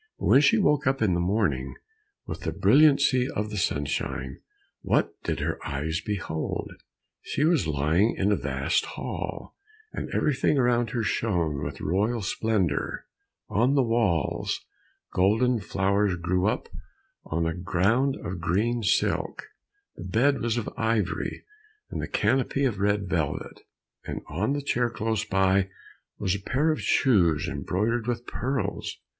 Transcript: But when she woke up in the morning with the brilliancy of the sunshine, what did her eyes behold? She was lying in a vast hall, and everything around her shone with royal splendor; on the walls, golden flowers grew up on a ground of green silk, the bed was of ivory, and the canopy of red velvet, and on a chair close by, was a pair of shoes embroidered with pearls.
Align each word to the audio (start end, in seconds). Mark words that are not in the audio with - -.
But 0.17 0.25
when 0.25 0.41
she 0.41 0.57
woke 0.57 0.87
up 0.87 0.99
in 1.03 1.13
the 1.13 1.19
morning 1.19 1.75
with 2.25 2.39
the 2.39 2.51
brilliancy 2.51 3.29
of 3.29 3.51
the 3.51 3.57
sunshine, 3.57 4.39
what 4.81 5.11
did 5.21 5.41
her 5.41 5.59
eyes 5.63 6.01
behold? 6.03 6.71
She 7.21 7.43
was 7.43 7.67
lying 7.67 8.15
in 8.17 8.31
a 8.31 8.35
vast 8.35 8.83
hall, 8.97 9.55
and 9.93 10.09
everything 10.11 10.57
around 10.57 10.89
her 10.89 11.03
shone 11.03 11.63
with 11.63 11.79
royal 11.81 12.23
splendor; 12.23 13.05
on 13.47 13.75
the 13.75 13.83
walls, 13.83 14.65
golden 15.13 15.59
flowers 15.59 16.15
grew 16.15 16.47
up 16.47 16.67
on 17.23 17.45
a 17.45 17.53
ground 17.53 18.17
of 18.25 18.41
green 18.41 18.81
silk, 18.81 19.49
the 19.95 20.03
bed 20.03 20.41
was 20.41 20.57
of 20.57 20.67
ivory, 20.77 21.45
and 21.91 22.01
the 22.01 22.07
canopy 22.07 22.65
of 22.65 22.79
red 22.79 23.07
velvet, 23.07 23.61
and 24.03 24.23
on 24.27 24.55
a 24.55 24.63
chair 24.63 24.89
close 24.89 25.25
by, 25.25 25.69
was 26.17 26.33
a 26.33 26.41
pair 26.41 26.71
of 26.71 26.81
shoes 26.81 27.47
embroidered 27.47 28.07
with 28.07 28.25
pearls. 28.25 28.97